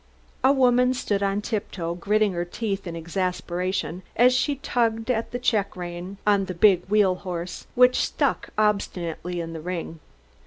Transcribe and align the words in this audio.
A 0.43 0.51
woman 0.51 0.95
stood 0.95 1.21
on 1.21 1.41
tip 1.41 1.69
toe 1.69 1.93
gritting 1.93 2.33
her 2.33 2.43
teeth 2.43 2.87
in 2.87 2.95
exasperation 2.95 4.01
as 4.15 4.33
she 4.33 4.55
tugged 4.55 5.11
at 5.11 5.29
the 5.29 5.37
check 5.37 5.75
rein 5.75 6.17
on 6.25 6.45
the 6.45 6.55
big 6.55 6.87
wheelhorse, 6.89 7.67
which 7.75 8.01
stuck 8.03 8.49
obstinately 8.57 9.39
in 9.39 9.53
the 9.53 9.61
ring. 9.61 9.99